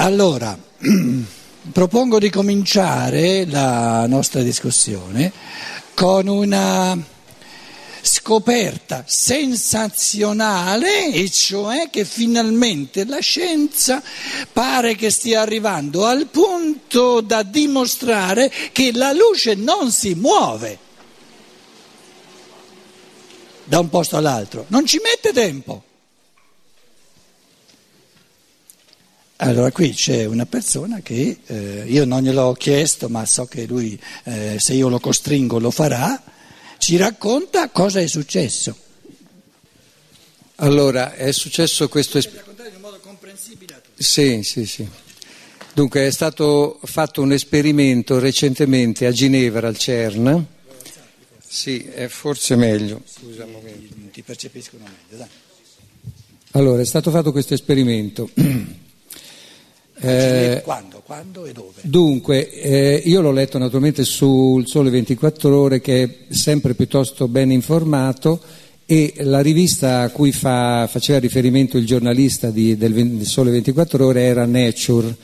Allora, 0.00 0.56
propongo 1.72 2.20
di 2.20 2.30
cominciare 2.30 3.44
la 3.46 4.06
nostra 4.06 4.42
discussione 4.42 5.32
con 5.94 6.28
una 6.28 6.96
scoperta 8.00 9.02
sensazionale, 9.04 11.12
e 11.12 11.28
cioè 11.30 11.90
che 11.90 12.04
finalmente 12.04 13.04
la 13.06 13.18
scienza 13.18 14.00
pare 14.52 14.94
che 14.94 15.10
stia 15.10 15.40
arrivando 15.40 16.06
al 16.06 16.28
punto 16.28 17.20
da 17.20 17.42
dimostrare 17.42 18.52
che 18.70 18.92
la 18.92 19.12
luce 19.12 19.56
non 19.56 19.90
si 19.90 20.14
muove 20.14 20.78
da 23.64 23.80
un 23.80 23.88
posto 23.88 24.16
all'altro, 24.16 24.64
non 24.68 24.86
ci 24.86 25.00
mette 25.02 25.32
tempo. 25.32 25.82
Allora 29.40 29.70
qui 29.70 29.92
c'è 29.92 30.24
una 30.24 30.46
persona 30.46 30.98
che 31.00 31.38
eh, 31.46 31.84
io 31.86 32.04
non 32.04 32.22
gliel'ho 32.22 32.54
chiesto, 32.54 33.08
ma 33.08 33.24
so 33.24 33.46
che 33.46 33.66
lui 33.66 33.98
eh, 34.24 34.56
se 34.58 34.74
io 34.74 34.88
lo 34.88 34.98
costringo 34.98 35.60
lo 35.60 35.70
farà, 35.70 36.20
ci 36.78 36.96
racconta 36.96 37.68
cosa 37.70 38.00
è 38.00 38.06
successo. 38.08 38.76
Allora, 40.56 41.14
è 41.14 41.30
successo 41.30 41.88
questo... 41.88 42.18
Esp- 42.18 42.34
raccontare 42.34 42.70
in 42.74 42.80
modo 42.80 42.98
comprensibile 42.98 43.74
a 43.74 43.78
tutti. 43.78 44.02
Sì, 44.02 44.42
sì, 44.42 44.66
sì. 44.66 44.88
Dunque 45.72 46.08
è 46.08 46.10
stato 46.10 46.80
fatto 46.82 47.22
un 47.22 47.30
esperimento 47.30 48.18
recentemente 48.18 49.06
a 49.06 49.12
Ginevra, 49.12 49.68
al 49.68 49.78
CERN. 49.78 50.46
Sì, 51.46 51.84
è 51.84 52.08
forse 52.08 52.56
meglio. 52.56 53.02
Scusa 53.04 53.44
un 53.44 53.52
momento. 53.52 53.94
Ti 54.10 54.22
percepiscono 54.22 54.82
meglio, 54.82 55.16
dai. 55.16 55.28
Allora, 56.52 56.82
è 56.82 56.84
stato 56.84 57.12
fatto 57.12 57.30
questo 57.30 57.54
esperimento. 57.54 58.28
Eh, 60.00 60.60
quando, 60.64 61.02
quando 61.04 61.44
e 61.44 61.52
dove? 61.52 61.80
Dunque, 61.82 62.50
eh, 62.52 63.02
io 63.04 63.20
l'ho 63.20 63.32
letto 63.32 63.58
naturalmente 63.58 64.04
sul 64.04 64.66
Sole 64.66 64.90
24 64.90 65.56
Ore 65.56 65.80
che 65.80 66.02
è 66.02 66.32
sempre 66.32 66.74
piuttosto 66.74 67.26
ben 67.26 67.50
informato 67.50 68.40
e 68.86 69.14
la 69.18 69.40
rivista 69.40 70.00
a 70.00 70.10
cui 70.10 70.32
fa, 70.32 70.86
faceva 70.86 71.18
riferimento 71.18 71.76
il 71.76 71.84
giornalista 71.84 72.50
di, 72.50 72.76
del, 72.76 72.92
del, 72.92 73.26
Sole 73.26 73.50
24 73.50 74.06
Ore 74.06 74.22
era 74.22 74.46
Nature, 74.46 75.14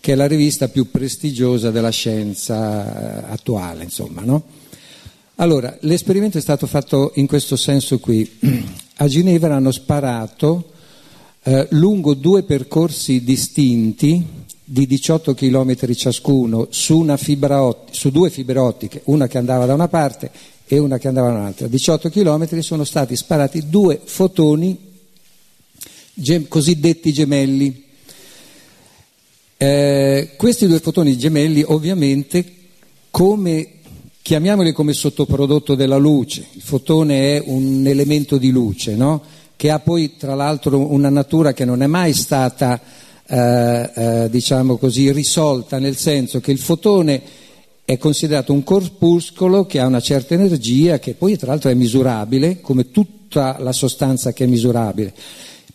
che 0.00 0.12
è 0.12 0.16
la 0.16 0.26
rivista 0.26 0.68
più 0.68 0.90
prestigiosa 0.90 1.70
della 1.70 1.90
scienza 1.90 3.26
eh, 3.28 3.32
attuale, 3.32 3.84
insomma, 3.84 4.22
no? 4.22 4.42
Allora, 5.36 5.76
l'esperimento 5.82 6.38
è 6.38 6.40
stato 6.40 6.66
fatto 6.66 7.12
in 7.16 7.26
questo 7.26 7.56
senso 7.56 7.98
qui. 7.98 8.38
A 8.96 9.06
Ginevra 9.06 9.56
hanno 9.56 9.72
sparato 9.72 10.70
eh, 11.44 11.66
lungo 11.70 12.14
due 12.14 12.44
percorsi 12.44 13.24
distinti 13.24 14.24
di 14.64 14.86
18 14.86 15.34
km 15.34 15.92
ciascuno 15.94 16.68
su, 16.70 17.04
ott- 17.06 17.90
su, 17.90 18.10
due 18.10 18.30
fibre 18.30 18.58
ottiche, 18.58 19.02
una 19.04 19.26
che 19.26 19.38
andava 19.38 19.66
da 19.66 19.74
una 19.74 19.88
parte 19.88 20.30
e 20.66 20.78
una 20.78 20.98
che 20.98 21.08
andava 21.08 21.28
da 21.28 21.38
un'altra. 21.38 21.66
18 21.66 22.08
km 22.10 22.60
sono 22.60 22.84
stati 22.84 23.16
sparati 23.16 23.68
due 23.68 24.00
fotoni 24.02 24.78
gem- 26.14 26.48
cosiddetti 26.48 27.12
gemelli. 27.12 27.84
Eh, 29.56 30.30
questi 30.36 30.66
due 30.66 30.78
fotoni 30.78 31.18
gemelli 31.18 31.62
ovviamente 31.66 32.44
come 33.10 33.68
chiamiamoli 34.22 34.72
come 34.72 34.92
sottoprodotto 34.92 35.74
della 35.74 35.96
luce, 35.96 36.46
il 36.52 36.62
fotone 36.62 37.36
è 37.36 37.42
un 37.44 37.84
elemento 37.86 38.38
di 38.38 38.50
luce, 38.50 38.94
no? 38.94 39.22
Che 39.62 39.70
ha 39.70 39.78
poi 39.78 40.16
tra 40.16 40.34
l'altro 40.34 40.92
una 40.92 41.08
natura 41.08 41.52
che 41.52 41.64
non 41.64 41.84
è 41.84 41.86
mai 41.86 42.14
stata 42.14 42.80
eh, 43.24 43.90
eh, 43.94 44.28
diciamo 44.28 44.76
così, 44.76 45.12
risolta, 45.12 45.78
nel 45.78 45.96
senso 45.96 46.40
che 46.40 46.50
il 46.50 46.58
fotone 46.58 47.22
è 47.84 47.96
considerato 47.96 48.52
un 48.52 48.64
corpuscolo 48.64 49.64
che 49.64 49.78
ha 49.78 49.86
una 49.86 50.00
certa 50.00 50.34
energia, 50.34 50.98
che 50.98 51.14
poi 51.14 51.36
tra 51.36 51.52
l'altro 51.52 51.70
è 51.70 51.74
misurabile, 51.74 52.60
come 52.60 52.90
tutta 52.90 53.58
la 53.60 53.70
sostanza 53.70 54.32
che 54.32 54.42
è 54.42 54.48
misurabile. 54.48 55.14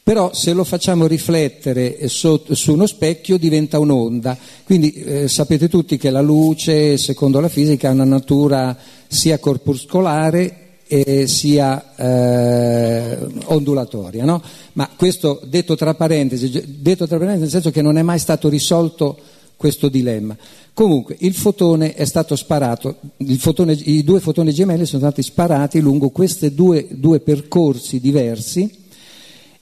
Però 0.04 0.34
se 0.34 0.52
lo 0.52 0.66
facciamo 0.66 1.08
riflettere 1.08 2.10
su, 2.10 2.44
su 2.52 2.74
uno 2.74 2.88
specchio 2.88 3.38
diventa 3.38 3.80
un'onda. 3.80 4.38
Quindi 4.66 4.92
eh, 4.92 5.28
sapete 5.30 5.70
tutti 5.70 5.96
che 5.96 6.10
la 6.10 6.20
luce, 6.20 6.98
secondo 6.98 7.40
la 7.40 7.48
fisica, 7.48 7.88
ha 7.88 7.94
una 7.94 8.04
natura 8.04 8.78
sia 9.08 9.40
corpuscolare 9.40 10.67
eh, 10.88 11.28
sia 11.28 11.96
eh, 11.96 13.18
ondulatoria. 13.46 14.26
No? 14.26 14.42
Ma 14.74 14.90
questo 14.96 15.42
detto 15.46 15.76
tra, 15.76 15.94
parentesi, 15.94 16.50
detto 16.80 17.08
tra 17.08 17.18
parentesi 17.18 17.44
nel 17.44 17.52
senso 17.52 17.72
che 17.72 17.82
non 17.82 17.98
è 17.98 18.02
mai 18.02 18.20
stato 18.20 18.50
risolto 18.50 19.18
questo 19.56 19.90
dilemma. 19.90 20.38
Comunque 20.74 21.16
il 21.20 21.34
fotone 21.34 21.94
è 21.94 22.06
stato 22.06 22.36
sparato, 22.36 22.98
fotone, 23.40 23.74
i 23.74 24.04
due 24.04 24.20
fotoni 24.20 24.54
gemelli 24.54 24.86
sono 24.86 25.02
stati 25.02 25.24
sparati 25.24 25.80
lungo 25.80 26.10
questi 26.10 26.54
due, 26.54 26.88
due 26.92 27.20
percorsi 27.20 28.00
diversi 28.00 28.70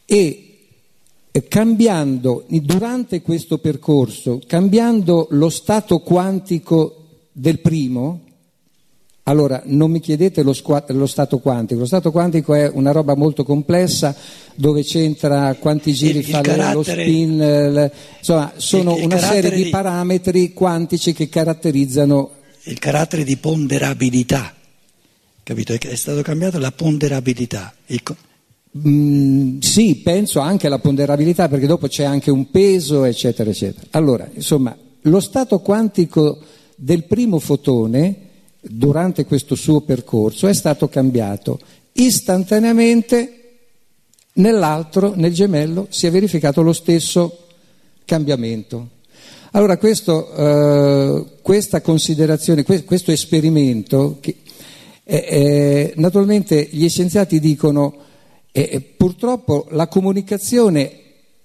e 0.05 0.41
cambiando 1.47 2.43
durante 2.47 3.21
questo 3.21 3.57
percorso, 3.57 4.41
cambiando 4.45 5.27
lo 5.31 5.49
stato 5.49 5.99
quantico 5.99 7.03
del 7.31 7.59
primo, 7.59 8.21
allora, 9.27 9.63
non 9.65 9.89
mi 9.89 9.99
chiedete 9.99 10.43
lo, 10.43 10.53
squa- 10.53 10.85
lo, 10.89 11.07
stato 11.07 11.39
quantico, 11.39 11.79
lo 11.79 11.87
stato 11.87 12.11
quantico 12.11 12.53
è 12.53 12.69
una 12.71 12.91
roba 12.91 13.15
molto 13.15 13.43
complessa 13.43 14.15
dove 14.53 14.83
c'entra 14.83 15.55
quanti 15.55 15.93
giri 15.93 16.19
il, 16.19 16.25
fa 16.25 16.41
il 16.41 16.73
lo 16.73 16.83
spin, 16.83 17.37
le, 17.37 17.91
insomma, 18.19 18.53
sono 18.57 18.95
il, 18.95 19.05
una 19.05 19.17
serie 19.17 19.49
di, 19.49 19.69
parametri 19.69 20.53
quantici 20.53 21.11
che 21.13 21.27
caratterizzano 21.27 22.29
il 22.65 22.77
carattere 22.77 23.23
di 23.23 23.35
ponderabilità, 23.37 24.53
capito? 25.41 25.73
È 25.73 25.95
stato 25.95 26.21
cambiato 26.21 26.59
la 26.59 26.71
ponderabilità. 26.71 27.73
Mm, 28.87 29.57
sì, 29.57 29.95
penso 30.03 30.39
anche 30.39 30.67
alla 30.67 30.77
ponderabilità 30.77 31.49
perché 31.49 31.65
dopo 31.65 31.87
c'è 31.87 32.03
anche 32.03 32.29
un 32.29 32.51
peso, 32.51 33.05
eccetera, 33.05 33.49
eccetera. 33.49 33.87
Allora, 33.91 34.29
insomma, 34.31 34.77
lo 35.01 35.19
stato 35.19 35.61
quantico 35.61 36.37
del 36.75 37.05
primo 37.05 37.39
fotone 37.39 38.24
durante 38.67 39.25
questo 39.25 39.55
suo 39.55 39.81
percorso 39.81 40.47
è 40.47 40.53
stato 40.53 40.87
cambiato. 40.87 41.59
Istantaneamente 41.93 43.35
nell'altro, 44.33 45.13
nel 45.15 45.33
gemello, 45.33 45.87
si 45.89 46.07
è 46.07 46.11
verificato 46.11 46.61
lo 46.61 46.73
stesso 46.73 47.37
cambiamento. 48.05 48.89
Allora 49.51 49.77
questo, 49.77 50.33
eh, 50.33 51.25
questa 51.41 51.81
considerazione, 51.81 52.63
questo 52.63 53.11
esperimento, 53.11 54.17
che, 54.19 54.35
eh, 55.03 55.15
eh, 55.15 55.93
naturalmente 55.95 56.67
gli 56.69 56.89
scienziati 56.89 57.39
dicono 57.39 57.95
eh, 58.51 58.81
purtroppo 58.81 59.67
la 59.69 59.87
comunicazione 59.87 60.91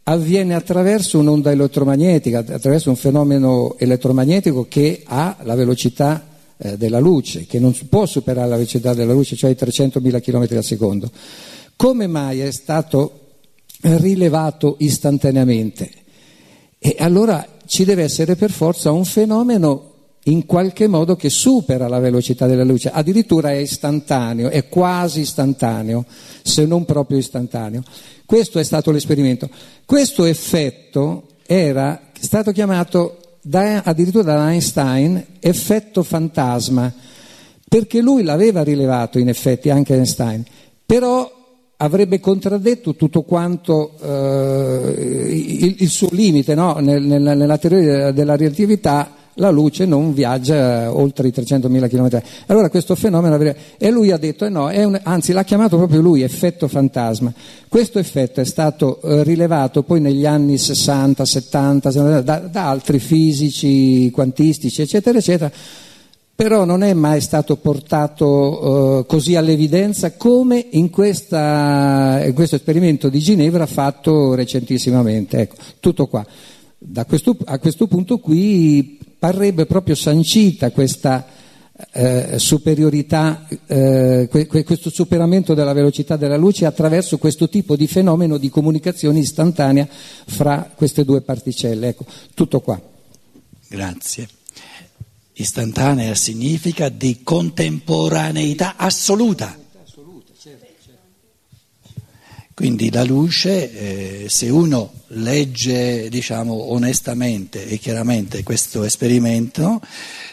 avviene 0.04 0.54
attraverso 0.54 1.18
un'onda 1.18 1.52
elettromagnetica, 1.52 2.38
attraverso 2.38 2.90
un 2.90 2.96
fenomeno 2.96 3.76
elettromagnetico 3.78 4.66
che 4.68 5.02
ha 5.04 5.36
la 5.42 5.54
velocità 5.54 6.26
eh, 6.62 6.76
della 6.76 6.98
luce, 6.98 7.46
che 7.46 7.58
non 7.58 7.74
può 7.88 8.04
superare 8.06 8.48
la 8.48 8.56
velocità 8.56 8.92
della 8.92 9.12
luce, 9.12 9.36
cioè 9.36 9.50
i 9.50 9.56
300.000 9.58 10.20
km 10.20 10.56
al 10.56 10.64
secondo. 10.64 11.10
Come 11.74 12.06
mai 12.06 12.40
è 12.40 12.50
stato 12.50 13.18
rilevato 13.80 14.76
istantaneamente? 14.78 15.90
E 16.78 16.96
allora 16.98 17.46
ci 17.66 17.84
deve 17.84 18.02
essere 18.02 18.36
per 18.36 18.50
forza 18.50 18.90
un 18.90 19.04
fenomeno 19.04 19.88
in 20.24 20.44
qualche 20.44 20.86
modo 20.86 21.16
che 21.16 21.30
supera 21.30 21.88
la 21.88 21.98
velocità 21.98 22.46
della 22.46 22.64
luce, 22.64 22.90
addirittura 22.90 23.52
è 23.52 23.56
istantaneo, 23.56 24.50
è 24.50 24.68
quasi 24.68 25.20
istantaneo, 25.20 26.04
se 26.42 26.66
non 26.66 26.84
proprio 26.84 27.16
istantaneo. 27.16 27.82
Questo 28.26 28.58
è 28.58 28.64
stato 28.64 28.90
l'esperimento. 28.90 29.48
Questo 29.86 30.24
effetto 30.26 31.24
era 31.46 32.08
stato 32.20 32.52
chiamato 32.52 33.19
da, 33.42 33.82
addirittura 33.84 34.24
da 34.24 34.50
Einstein 34.50 35.24
effetto 35.40 36.02
fantasma, 36.02 36.92
perché 37.68 38.00
lui 38.00 38.22
l'aveva 38.22 38.62
rilevato 38.62 39.18
in 39.18 39.28
effetti 39.28 39.70
anche 39.70 39.94
Einstein, 39.94 40.44
però 40.84 41.38
avrebbe 41.76 42.20
contraddetto 42.20 42.94
tutto 42.94 43.22
quanto 43.22 43.92
eh, 44.02 45.32
il, 45.32 45.76
il, 45.78 45.88
suo 45.88 46.08
limite 46.10 46.54
no? 46.54 46.74
nel, 46.74 47.02
nel, 47.02 47.22
nella 47.22 47.58
teoria 47.58 48.10
della 48.10 48.36
relatività 48.36 49.14
la 49.34 49.50
luce 49.50 49.84
non 49.84 50.12
viaggia 50.12 50.94
oltre 50.94 51.28
i 51.28 51.32
300.000 51.34 51.88
km. 51.88 52.22
Allora 52.46 52.68
questo 52.68 52.94
fenomeno, 52.94 53.38
e 53.78 53.90
lui 53.90 54.10
ha 54.10 54.18
detto, 54.18 54.44
eh 54.44 54.48
no, 54.48 54.66
un, 54.66 55.00
anzi 55.02 55.32
l'ha 55.32 55.44
chiamato 55.44 55.76
proprio 55.76 56.00
lui 56.00 56.22
effetto 56.22 56.68
fantasma. 56.68 57.32
Questo 57.68 57.98
effetto 57.98 58.40
è 58.40 58.44
stato 58.44 59.00
eh, 59.02 59.22
rilevato 59.22 59.82
poi 59.82 60.00
negli 60.00 60.26
anni 60.26 60.58
60, 60.58 61.24
70, 61.24 62.20
da, 62.20 62.38
da 62.38 62.68
altri 62.68 62.98
fisici, 62.98 64.10
quantistici, 64.10 64.82
eccetera, 64.82 65.18
eccetera, 65.18 65.50
però 66.34 66.64
non 66.64 66.82
è 66.82 66.94
mai 66.94 67.20
stato 67.20 67.56
portato 67.56 69.00
eh, 69.00 69.06
così 69.06 69.36
all'evidenza 69.36 70.12
come 70.12 70.68
in, 70.70 70.88
questa, 70.88 72.22
in, 72.24 72.32
questo 72.32 72.56
esperimento 72.56 73.10
di 73.10 73.18
Ginevra 73.18 73.66
fatto 73.66 74.34
recentissimamente. 74.34 75.38
Ecco, 75.38 75.56
tutto 75.80 76.06
qua. 76.06 76.24
questo, 77.06 77.36
a 77.44 77.58
questo 77.58 77.86
punto 77.86 78.18
qui 78.18 78.99
parrebbe 79.20 79.66
proprio 79.66 79.94
sancita 79.94 80.70
questa 80.70 81.26
eh, 81.92 82.38
superiorità, 82.38 83.46
eh, 83.66 84.28
questo 84.64 84.88
superamento 84.90 85.52
della 85.52 85.74
velocità 85.74 86.16
della 86.16 86.38
luce 86.38 86.64
attraverso 86.64 87.18
questo 87.18 87.48
tipo 87.48 87.76
di 87.76 87.86
fenomeno 87.86 88.38
di 88.38 88.48
comunicazione 88.48 89.18
istantanea 89.18 89.86
fra 89.88 90.72
queste 90.74 91.04
due 91.04 91.20
particelle. 91.20 91.88
Ecco, 91.88 92.06
tutto 92.34 92.60
qua. 92.60 92.80
Grazie. 93.68 94.28
Istantanea 95.34 96.14
significa 96.14 96.88
di 96.88 97.20
contemporaneità 97.22 98.76
assoluta. 98.76 99.59
Quindi 102.60 102.92
la 102.92 103.04
luce, 103.04 103.72
eh, 103.72 104.28
se 104.28 104.50
uno 104.50 104.92
legge 105.12 106.10
diciamo, 106.10 106.72
onestamente 106.72 107.64
e 107.64 107.78
chiaramente 107.78 108.42
questo 108.42 108.84
esperimento, 108.84 109.80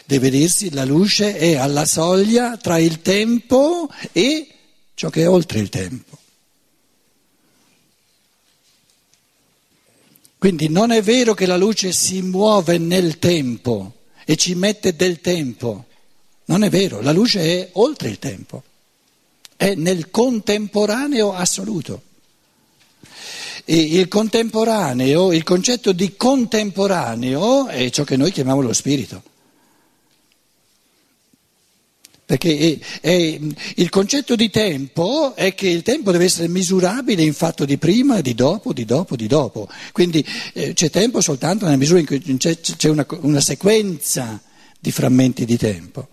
deve 0.04 0.28
dirsi 0.28 0.70
la 0.74 0.84
luce 0.84 1.38
è 1.38 1.56
alla 1.56 1.86
soglia 1.86 2.58
tra 2.58 2.76
il 2.76 3.00
tempo 3.00 3.88
e 4.12 4.46
ciò 4.92 5.08
che 5.08 5.22
è 5.22 5.28
oltre 5.28 5.60
il 5.60 5.70
tempo. 5.70 6.18
Quindi 10.36 10.68
non 10.68 10.90
è 10.90 11.00
vero 11.00 11.32
che 11.32 11.46
la 11.46 11.56
luce 11.56 11.92
si 11.92 12.20
muove 12.20 12.76
nel 12.76 13.18
tempo 13.18 14.00
e 14.26 14.36
ci 14.36 14.54
mette 14.54 14.94
del 14.94 15.22
tempo, 15.22 15.86
non 16.44 16.62
è 16.62 16.68
vero, 16.68 17.00
la 17.00 17.12
luce 17.12 17.40
è 17.40 17.70
oltre 17.72 18.10
il 18.10 18.18
tempo, 18.18 18.62
è 19.56 19.74
nel 19.74 20.10
contemporaneo 20.10 21.32
assoluto. 21.32 22.02
Il 23.70 24.08
contemporaneo, 24.08 25.30
il 25.30 25.42
concetto 25.42 25.92
di 25.92 26.16
contemporaneo 26.16 27.66
è 27.66 27.90
ciò 27.90 28.02
che 28.02 28.16
noi 28.16 28.32
chiamiamo 28.32 28.62
lo 28.62 28.72
spirito. 28.72 29.22
Perché 32.24 32.80
è, 32.80 33.00
è, 33.00 33.40
il 33.76 33.88
concetto 33.90 34.36
di 34.36 34.48
tempo 34.48 35.34
è 35.34 35.54
che 35.54 35.68
il 35.68 35.82
tempo 35.82 36.12
deve 36.12 36.24
essere 36.24 36.48
misurabile 36.48 37.22
in 37.22 37.34
fatto 37.34 37.66
di 37.66 37.76
prima, 37.76 38.22
di 38.22 38.34
dopo, 38.34 38.72
di 38.72 38.86
dopo, 38.86 39.16
di 39.16 39.26
dopo. 39.26 39.68
Quindi 39.92 40.24
eh, 40.54 40.72
c'è 40.72 40.88
tempo 40.88 41.20
soltanto 41.20 41.66
nella 41.66 41.76
misura 41.76 42.00
in 42.00 42.06
cui 42.06 42.20
c'è, 42.38 42.58
c'è 42.60 42.88
una, 42.88 43.06
una 43.20 43.40
sequenza 43.40 44.40
di 44.80 44.90
frammenti 44.90 45.44
di 45.44 45.58
tempo. 45.58 46.08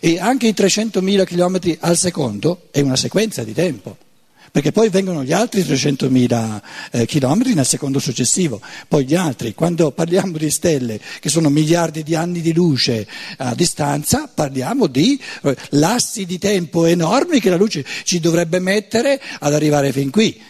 E 0.00 0.18
anche 0.18 0.48
i 0.48 0.54
300.000 0.56 1.24
km 1.24 1.76
al 1.78 1.96
secondo 1.96 2.66
è 2.72 2.80
una 2.80 2.96
sequenza 2.96 3.44
di 3.44 3.52
tempo 3.52 4.06
perché 4.50 4.72
poi 4.72 4.88
vengono 4.88 5.24
gli 5.24 5.32
altri 5.32 5.62
300.000 5.62 6.60
eh, 6.92 7.06
chilometri 7.06 7.54
nel 7.54 7.66
secondo 7.66 7.98
successivo, 7.98 8.60
poi 8.86 9.04
gli 9.04 9.14
altri, 9.14 9.54
quando 9.54 9.90
parliamo 9.90 10.36
di 10.36 10.50
stelle 10.50 11.00
che 11.20 11.28
sono 11.28 11.48
miliardi 11.48 12.02
di 12.02 12.14
anni 12.14 12.40
di 12.40 12.52
luce 12.52 13.06
a 13.38 13.54
distanza, 13.54 14.30
parliamo 14.32 14.86
di 14.86 15.20
eh, 15.42 15.56
lassi 15.70 16.26
di 16.26 16.38
tempo 16.38 16.84
enormi 16.86 17.40
che 17.40 17.50
la 17.50 17.56
luce 17.56 17.84
ci 18.04 18.20
dovrebbe 18.20 18.58
mettere 18.58 19.20
ad 19.40 19.54
arrivare 19.54 19.92
fin 19.92 20.10
qui. 20.10 20.40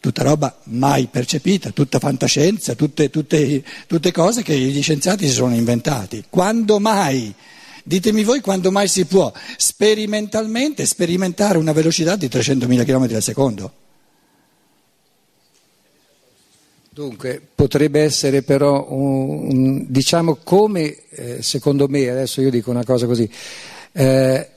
Tutta 0.00 0.22
roba 0.22 0.56
mai 0.64 1.08
percepita, 1.10 1.70
tutta 1.70 1.98
fantascienza, 1.98 2.74
tutte, 2.74 3.10
tutte, 3.10 3.64
tutte 3.86 4.12
cose 4.12 4.42
che 4.42 4.56
gli 4.56 4.80
scienziati 4.80 5.26
si 5.26 5.34
sono 5.34 5.54
inventati. 5.54 6.24
Quando 6.30 6.78
mai? 6.78 7.34
Ditemi 7.88 8.22
voi 8.22 8.42
quando 8.42 8.70
mai 8.70 8.86
si 8.86 9.06
può 9.06 9.32
sperimentalmente 9.56 10.84
sperimentare 10.84 11.56
una 11.56 11.72
velocità 11.72 12.16
di 12.16 12.26
300.000 12.26 12.84
km 12.84 13.14
al 13.14 13.22
secondo. 13.22 13.72
Dunque, 16.90 17.40
potrebbe 17.54 18.02
essere 18.02 18.42
però, 18.42 18.86
un, 18.90 19.48
un, 19.48 19.84
diciamo 19.88 20.36
come, 20.44 20.96
eh, 21.08 21.42
secondo 21.42 21.88
me, 21.88 22.10
adesso 22.10 22.42
io 22.42 22.50
dico 22.50 22.68
una 22.68 22.84
cosa 22.84 23.06
così, 23.06 23.26
eh, 23.92 24.48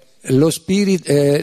spirit, 0.49 1.09
eh, 1.09 1.41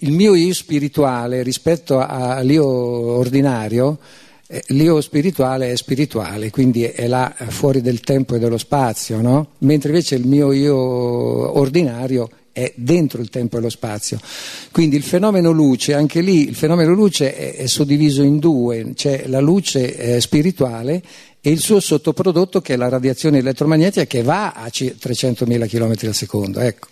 il 0.00 0.12
mio 0.12 0.34
io 0.34 0.54
spirituale 0.54 1.42
rispetto 1.42 1.98
all'io 2.00 2.66
ordinario 2.66 3.98
l'io 4.68 5.00
spirituale 5.02 5.72
è 5.72 5.76
spirituale, 5.76 6.50
quindi 6.50 6.84
è 6.84 7.06
là 7.06 7.34
fuori 7.48 7.82
del 7.82 8.00
tempo 8.00 8.34
e 8.34 8.38
dello 8.38 8.56
spazio, 8.56 9.20
no? 9.20 9.50
mentre 9.58 9.90
invece 9.90 10.14
il 10.14 10.26
mio 10.26 10.52
io 10.52 10.76
ordinario 10.76 12.30
è 12.50 12.72
dentro 12.74 13.20
il 13.20 13.28
tempo 13.28 13.58
e 13.58 13.60
lo 13.60 13.68
spazio. 13.68 14.18
Quindi 14.72 14.96
il 14.96 15.02
fenomeno 15.02 15.50
luce, 15.50 15.92
anche 15.94 16.22
lì 16.22 16.48
il 16.48 16.54
fenomeno 16.54 16.92
luce 16.92 17.34
è, 17.34 17.56
è 17.56 17.66
suddiviso 17.66 18.22
in 18.22 18.38
due, 18.38 18.92
c'è 18.94 19.26
la 19.26 19.40
luce 19.40 19.94
eh, 19.96 20.20
spirituale 20.20 21.02
e 21.40 21.50
il 21.50 21.60
suo 21.60 21.78
sottoprodotto 21.78 22.60
che 22.60 22.72
è 22.72 22.76
la 22.76 22.88
radiazione 22.88 23.38
elettromagnetica 23.38 24.06
che 24.06 24.22
va 24.22 24.52
a 24.52 24.66
300.000 24.66 25.68
km 25.68 26.08
al 26.08 26.14
secondo. 26.14 26.60
Ecco. 26.60 26.88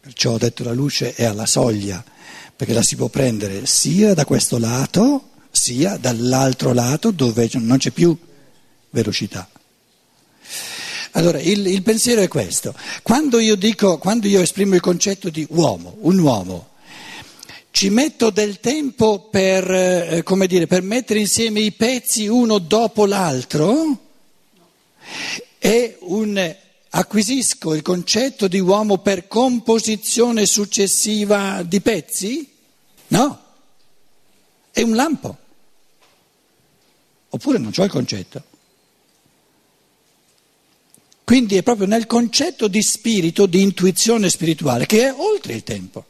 Perciò 0.00 0.32
ho 0.32 0.38
detto 0.38 0.64
la 0.64 0.72
luce 0.72 1.14
è 1.14 1.24
alla 1.24 1.46
soglia, 1.46 2.04
perché 2.54 2.74
la 2.74 2.82
si 2.82 2.96
può 2.96 3.08
prendere 3.08 3.64
sia 3.64 4.12
da 4.12 4.26
questo 4.26 4.58
lato, 4.58 5.28
sia 5.54 5.96
dall'altro 5.96 6.72
lato 6.72 7.12
dove 7.12 7.48
non 7.54 7.78
c'è 7.78 7.90
più 7.90 8.16
velocità. 8.90 9.48
Allora, 11.12 11.38
il, 11.40 11.66
il 11.66 11.82
pensiero 11.82 12.20
è 12.22 12.28
questo. 12.28 12.74
Quando 13.02 13.38
io, 13.38 13.54
dico, 13.54 13.98
quando 13.98 14.26
io 14.26 14.40
esprimo 14.40 14.74
il 14.74 14.80
concetto 14.80 15.30
di 15.30 15.46
uomo, 15.50 15.96
un 16.00 16.18
uomo, 16.18 16.70
ci 17.70 17.88
metto 17.88 18.30
del 18.30 18.58
tempo 18.58 19.28
per, 19.30 19.70
eh, 19.70 20.24
dire, 20.46 20.66
per 20.66 20.82
mettere 20.82 21.20
insieme 21.20 21.60
i 21.60 21.70
pezzi 21.70 22.26
uno 22.26 22.58
dopo 22.58 23.06
l'altro? 23.06 24.00
Un, 26.00 26.56
acquisisco 26.90 27.74
il 27.74 27.82
concetto 27.82 28.48
di 28.48 28.58
uomo 28.58 28.98
per 28.98 29.28
composizione 29.28 30.46
successiva 30.46 31.62
di 31.62 31.80
pezzi? 31.80 32.52
No, 33.08 33.40
è 34.72 34.82
un 34.82 34.94
lampo 34.96 35.38
oppure 37.34 37.58
non 37.58 37.72
c'ho 37.72 37.82
il 37.82 37.90
concetto. 37.90 38.42
Quindi 41.24 41.56
è 41.56 41.62
proprio 41.62 41.86
nel 41.86 42.06
concetto 42.06 42.68
di 42.68 42.82
spirito, 42.82 43.46
di 43.46 43.60
intuizione 43.60 44.28
spirituale, 44.28 44.86
che 44.86 45.08
è 45.08 45.14
oltre 45.16 45.54
il 45.54 45.64
tempo. 45.64 46.04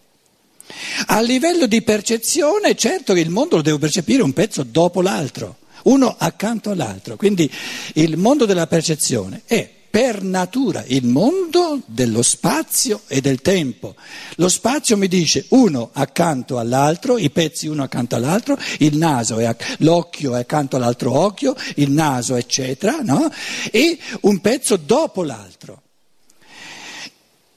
A 1.06 1.20
livello 1.20 1.66
di 1.66 1.82
percezione, 1.82 2.74
certo 2.74 3.14
che 3.14 3.20
il 3.20 3.30
mondo 3.30 3.56
lo 3.56 3.62
devo 3.62 3.78
percepire 3.78 4.22
un 4.22 4.32
pezzo 4.32 4.64
dopo 4.64 5.00
l'altro, 5.00 5.58
uno 5.84 6.14
accanto 6.18 6.70
all'altro. 6.70 7.16
Quindi 7.16 7.50
il 7.94 8.16
mondo 8.16 8.44
della 8.44 8.66
percezione 8.66 9.42
è 9.46 9.70
per 9.94 10.24
natura 10.24 10.82
il 10.88 11.06
mondo 11.06 11.80
dello 11.86 12.22
spazio 12.22 13.02
e 13.06 13.20
del 13.20 13.40
tempo. 13.40 13.94
Lo 14.38 14.48
spazio 14.48 14.96
mi 14.96 15.06
dice 15.06 15.44
uno 15.50 15.90
accanto 15.92 16.58
all'altro, 16.58 17.16
i 17.16 17.30
pezzi 17.30 17.68
uno 17.68 17.84
accanto 17.84 18.16
all'altro, 18.16 18.58
il 18.80 18.96
naso 18.96 19.38
è, 19.38 19.56
l'occhio 19.78 20.34
è 20.34 20.40
accanto 20.40 20.74
all'altro 20.74 21.16
occhio, 21.16 21.54
il 21.76 21.92
naso 21.92 22.34
eccetera, 22.34 23.02
no? 23.02 23.30
e 23.70 23.96
un 24.22 24.40
pezzo 24.40 24.74
dopo 24.74 25.22
l'altro. 25.22 25.82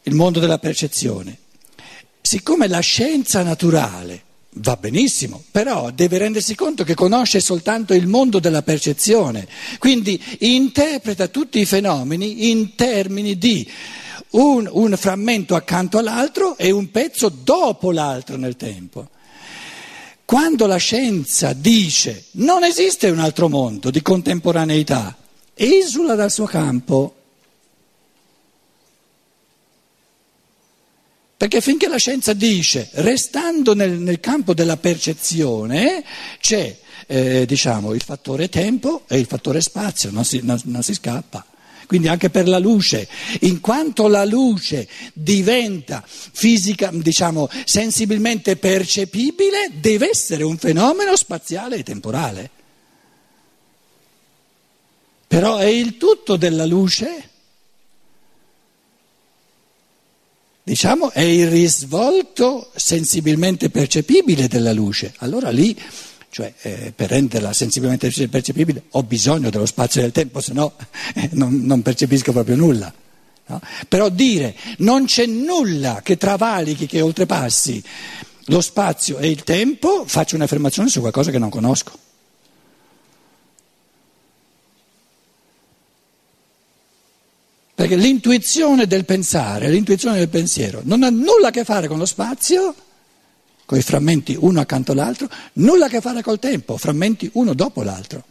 Il 0.03 0.13
mondo 0.13 0.39
della 0.39 0.60
percezione. 0.60 1.39
Siccome 2.22 2.67
la 2.67 2.82
scienza 2.82 3.41
naturale 3.41 4.25
Va 4.60 4.76
benissimo, 4.76 5.44
però 5.52 5.92
deve 5.92 6.18
rendersi 6.18 6.56
conto 6.56 6.84
che 6.84 6.96
conosce 6.96 7.40
soltanto 7.40 7.94
il 7.94 8.08
mondo 8.08 8.40
della 8.40 8.64
percezione, 8.64 9.48
quindi 9.78 10.22
interpreta 10.40 11.28
tutti 11.28 11.60
i 11.60 11.66
fenomeni 11.66 12.50
in 12.50 12.74
termini 12.76 13.38
di 13.38 13.70
un, 14.32 14.68
un 14.72 14.98
frammento 14.98 15.56
accanto 15.56 15.98
all'altro 15.98 16.58
e 16.58 16.72
un 16.72 16.90
pezzo 16.90 17.30
dopo 17.30 17.92
l'altro 17.92 18.36
nel 18.38 18.56
tempo. 18.56 19.10
Quando 20.26 20.66
la 20.66 20.78
scienza 20.78 21.54
dice 21.54 22.26
non 22.32 22.64
esiste 22.64 23.10
un 23.10 23.20
altro 23.20 23.48
mondo 23.50 23.92
di 23.92 24.02
contemporaneità, 24.02 25.16
esula 25.54 26.16
dal 26.16 26.32
suo 26.32 26.46
campo 26.46 27.17
Perché 31.38 31.62
finché 31.62 31.88
la 31.88 31.98
scienza 31.98 32.34
dice, 32.34 32.89
restando 32.94 33.75
nel, 33.75 33.91
nel 33.91 34.20
campo 34.20 34.56
della 34.56 34.75
percezione, 34.75 36.03
c'è 36.39 36.75
eh, 37.06 37.46
diciamo, 37.46 37.94
il 37.94 38.01
fattore 38.01 38.50
tempo 38.50 39.03
e 39.08 39.20
il 39.20 39.27
fattore 39.27 39.62
spazio, 39.62 40.10
non 40.10 40.25
si, 40.25 40.39
non, 40.41 40.60
non 40.63 40.82
si 40.82 40.96
scappa. 40.96 41.46
Quindi 41.86 42.08
anche 42.08 42.32
per 42.32 42.48
la 42.48 42.58
luce, 42.58 43.08
in 43.41 43.62
quanto 43.62 44.08
la 44.08 44.25
luce 44.25 44.88
diventa 45.13 46.03
fisica, 46.08 46.89
diciamo, 46.91 47.48
sensibilmente 47.65 48.58
percepibile, 48.58 49.70
deve 49.75 50.10
essere 50.10 50.44
un 50.44 50.58
fenomeno 50.58 51.15
spaziale 51.15 51.75
e 51.75 51.84
temporale. 51.84 52.50
Però 55.27 55.58
è 55.58 55.65
il 55.65 55.98
tutto 55.98 56.36
della 56.36 56.65
luce 56.65 57.29
diciamo, 60.68 61.12
è 61.12 61.22
il 61.22 61.48
risvolto 61.48 62.72
sensibilmente 62.76 63.70
percepibile 63.70 64.50
della 64.50 64.74
luce. 64.74 65.14
Allora 65.20 65.50
lì 65.50 65.74
cioè 66.30 66.54
eh, 66.62 66.92
per 66.94 67.10
renderla 67.10 67.54
sensibilmente 67.54 68.12
percepibile 68.30 68.84
ho 68.92 69.04
bisogno 69.04 69.50
dello 69.50 69.66
spazio 69.66 70.02
e 70.02 70.04
del 70.04 70.12
tempo, 70.12 70.42
se 70.42 70.52
no 70.52 70.74
eh, 71.16 71.30
non, 71.32 71.62
non, 71.62 71.82
percepisco 71.82 72.34
proprio 72.34 72.58
nulla. 72.58 72.94
No? 73.46 73.62
Però 73.88 74.10
dire 74.10 74.56
non 74.80 75.06
c'è 75.06 75.26
nulla 75.26 76.02
che 76.04 76.18
travalichi, 76.18 76.86
che 76.86 77.00
oltrepassi 77.00 77.82
lo 78.48 78.60
spazio 78.60 79.20
e 79.20 79.30
il 79.30 79.44
tempo, 79.44 80.04
faccio 80.06 80.36
un'affermazione 80.36 80.90
su 80.90 81.00
qualcosa 81.00 81.32
che 81.32 81.40
non 81.40 81.50
conosco. 81.50 81.98
Perché 87.88 88.03
l'intuizione 88.03 88.86
del 88.86 89.06
pensare, 89.06 89.70
l'intuizione 89.70 90.17
del 90.17 90.27
pensiero 90.27 90.82
non 90.84 91.03
ha 91.03 91.10
nulla 91.10 91.48
a 91.48 91.51
che 91.51 91.63
fare 91.63 91.88
con 91.88 91.98
lo 91.98 92.06
spazio, 92.06 92.75
con 93.65 93.77
i 93.77 93.82
frammenti 93.82 94.36
uno 94.38 94.60
accanto 94.60 94.91
all'altro, 94.91 95.29
nulla 95.53 95.86
a 95.86 95.88
che 95.88 96.01
fare 96.01 96.22
col 96.22 96.38
tempo, 96.38 96.75
frammenti 96.75 97.29
uno 97.36 97.53
dopo 97.53 97.84
l'altro. 97.84 98.25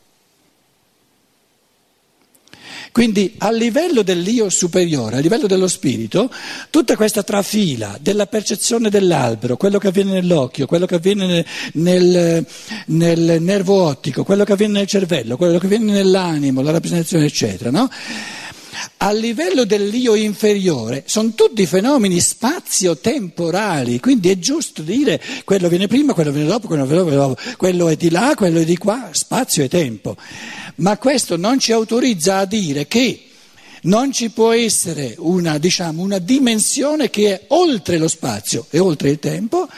Quindi 2.93 3.35
a 3.39 3.51
livello 3.51 4.03
dell'io 4.03 4.51
superiore, 4.51 5.17
a 5.17 5.21
livello 5.21 5.47
dello 5.47 5.69
spirito, 5.69 6.31
tutta 6.69 6.95
questa 6.95 7.23
trafila 7.23 7.99
della 7.99 8.27
percezione 8.27 8.91
dell'albero, 8.91 9.57
quello 9.57 9.79
che 9.79 9.89
avviene 9.89 10.13
nell'occhio, 10.13 10.67
quello 10.67 10.85
che 10.85 10.97
avviene 10.97 11.47
nel, 11.75 12.47
nel 12.89 13.37
nervo 13.41 13.85
ottico, 13.85 14.23
quello 14.23 14.45
che 14.45 14.53
avviene 14.53 14.75
nel 14.75 14.87
cervello, 14.87 15.39
quello 15.39 15.59
che 15.59 15.65
avviene 15.65 15.93
nell'animo, 15.93 16.61
la 16.61 16.73
rappresentazione, 16.73 17.25
eccetera, 17.25 17.71
no? 17.71 17.89
A 18.99 19.13
livello 19.13 19.65
dell'io 19.65 20.15
inferiore 20.15 21.05
sono 21.07 21.35
tutti 21.35 21.67
fenomeni 21.67 22.21
spazio-temporali, 22.21 24.01
quindi 24.01 24.31
è 24.31 24.39
giusto 24.39 24.83
dire 24.83 25.21
quello 25.45 25.69
viene 25.69 25.87
prima, 25.87 26.13
quello 26.15 26.33
viene 26.33 26.49
dopo, 26.49 26.67
quello 26.67 26.85
viene 26.87 27.17
dopo, 27.17 27.41
quello 27.57 27.89
è 27.89 27.97
di 27.97 28.11
là, 28.11 28.35
quello 28.35 28.61
è 28.61 28.65
di 28.65 28.77
qua, 28.77 29.11
spazio 29.13 29.65
e 29.65 29.69
tempo. 29.69 30.17
Ma 30.77 30.99
questo 30.99 31.37
non 31.37 31.59
ci 31.59 31.73
autorizza 31.73 32.39
a 32.39 32.45
dire 32.45 32.87
che 32.87 33.23
non 33.83 34.13
ci 34.13 34.31
può 34.31 34.53
essere 34.53 35.15
una, 35.19 35.59
diciamo, 35.59 36.03
una 36.03 36.19
dimensione 36.19 37.11
che 37.11 37.33
è 37.33 37.45
oltre 37.49 37.99
lo 37.99 38.09
spazio 38.09 38.67
e 38.71 38.79
oltre 38.79 39.11
il 39.11 39.19
tempo 39.19 39.69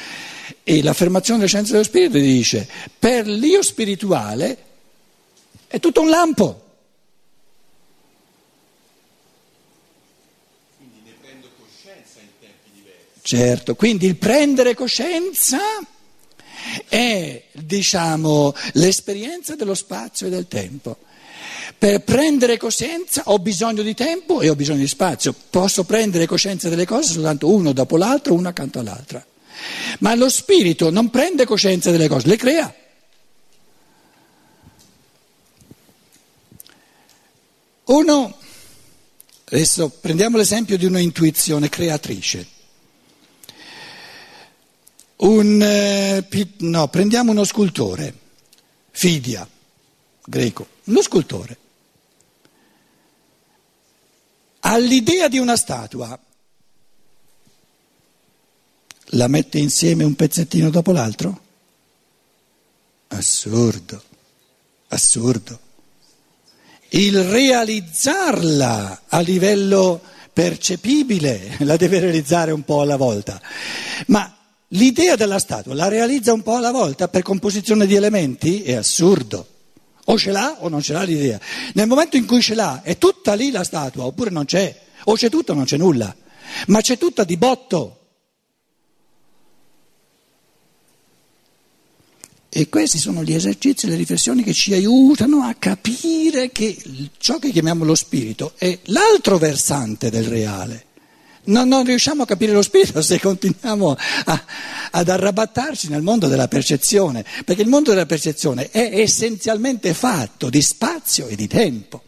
e 0.62 0.83
l'affermazione 0.83 1.38
della 1.38 1.50
scienza 1.50 1.73
dello 1.73 1.85
spirito 1.85 2.19
dice 2.19 2.67
per 2.99 3.26
l'io 3.26 3.62
spirituale 3.62 4.57
è 5.67 5.78
tutto 5.81 6.00
un 6.00 6.09
lampo. 6.09 6.62
Certo, 13.28 13.75
quindi 13.75 14.06
il 14.06 14.16
prendere 14.16 14.75
coscienza 14.75 15.58
è, 16.88 17.42
diciamo, 17.52 18.54
l'esperienza 18.73 19.54
dello 19.54 19.75
spazio 19.75 20.28
e 20.28 20.30
del 20.30 20.49
tempo. 20.49 20.97
Per 21.76 22.00
prendere 22.04 22.56
coscienza 22.56 23.25
ho 23.26 23.38
bisogno 23.38 23.82
di 23.82 23.92
tempo 23.92 24.40
e 24.40 24.49
ho 24.49 24.54
bisogno 24.54 24.78
di 24.78 24.88
spazio. 24.88 25.35
Posso 25.50 25.85
prendere 25.85 26.25
coscienza 26.25 26.70
delle 26.70 26.87
cose 26.87 27.12
soltanto 27.12 27.52
uno 27.52 27.75
dopo 27.75 27.99
l'altro, 27.99 28.32
uno 28.32 28.49
accanto 28.49 28.78
all'altra. 28.78 29.23
Ma 29.99 30.14
lo 30.14 30.30
spirito 30.30 30.88
non 30.88 31.11
prende 31.11 31.44
coscienza 31.44 31.90
delle 31.90 32.08
cose, 32.08 32.28
le 32.28 32.37
crea. 32.37 32.75
Uno, 37.85 38.38
adesso 39.44 39.90
prendiamo 40.00 40.38
l'esempio 40.38 40.78
di 40.78 40.87
un'intuizione 40.87 41.68
creatrice. 41.68 42.56
Un, 45.28 45.61
eh, 45.61 46.26
no, 46.61 46.88
prendiamo 46.88 47.32
uno 47.32 47.44
scultore, 47.44 48.14
Fidia, 48.90 49.47
greco, 50.25 50.66
uno 50.85 51.02
scultore. 51.02 51.58
All'idea 54.61 55.28
di 55.28 55.37
una 55.37 55.56
statua, 55.56 56.18
la 59.11 59.28
mette 59.28 59.58
insieme 59.58 60.02
un 60.02 60.14
pezzettino 60.14 60.70
dopo 60.70 60.92
l'altro? 60.92 61.40
Assurdo, 63.08 64.02
assurdo. 64.88 65.61
Il 66.88 67.23
realizzarla 67.23 69.02
a 69.08 69.20
livello 69.20 70.00
percepibile 70.32 71.56
la 71.66 71.76
deve 71.76 71.99
realizzare 71.99 72.50
un 72.50 72.62
po' 72.62 72.80
alla 72.80 72.97
volta, 72.97 73.38
ma 74.06 74.32
L'idea 74.73 75.17
della 75.17 75.39
statua 75.39 75.75
la 75.75 75.89
realizza 75.89 76.33
un 76.33 76.43
po' 76.43 76.57
alla 76.57 76.71
volta 76.71 77.09
per 77.09 77.23
composizione 77.23 77.87
di 77.87 77.95
elementi? 77.95 78.63
È 78.63 78.75
assurdo. 78.75 79.47
O 80.07 80.19
ce 80.19 80.31
l'ha 80.31 80.57
o 80.61 80.69
non 80.69 80.83
ce 80.83 80.93
l'ha 80.93 81.03
l'idea. 81.03 81.41
Nel 81.75 81.87
momento 81.87 82.17
in 82.17 82.27
cui 82.27 82.43
ce 82.43 82.55
l'ha 82.55 82.83
è 82.83 82.99
tutta 82.99 83.35
lì 83.35 83.51
la 83.51 83.65
statua, 83.65 84.05
oppure 84.05 84.31
non 84.31 84.45
c'è. 84.45 84.79
O 85.05 85.15
c'è 85.15 85.31
tutto 85.31 85.53
o 85.53 85.55
non 85.55 85.65
c'è 85.65 85.77
nulla. 85.77 86.15
Ma 86.67 86.81
c'è 86.81 86.99
tutta 86.99 87.25
di 87.25 87.37
botto. 87.37 87.95
E 92.51 92.69
questi 92.69 92.99
sono 92.99 93.23
gli 93.23 93.35
esercizi 93.35 93.87
le 93.87 93.97
riflessioni 93.97 94.43
che 94.43 94.55
ci 94.55 94.73
aiutano 94.73 95.43
a 95.43 95.55
capire 95.55 96.51
che 96.51 96.77
ciò 97.19 97.39
che 97.39 97.51
chiamiamo 97.51 97.85
lo 97.85 97.95
spirito 97.95 98.55
è 98.57 98.79
l'altro 98.85 99.39
versante 99.39 100.11
del 100.11 100.25
reale. 100.25 100.87
Non, 101.49 101.69
non, 101.69 101.85
riusciamo 101.85 102.25
a 102.25 102.26
capire 102.26 102.52
lo 102.52 102.62
spirito 102.62 103.00
se 103.00 103.19
continuiamo 103.19 103.97
a, 104.25 104.45
ad 104.90 105.09
arrabattarci 105.09 105.88
nel 105.88 106.02
mondo 106.02 106.28
della 106.28 106.49
percezione, 106.49 107.25
perché 107.45 107.62
il 107.62 107.69
mondo 107.69 107.90
della 107.90 108.07
percezione 108.07 108.71
è 108.71 108.90
essenzialmente 109.00 109.95
fatto 109.95 110.50
di 110.50 110.61
spazio 110.61 111.26
e 111.26 111.37
di 111.37 111.47
tempo. 111.47 112.02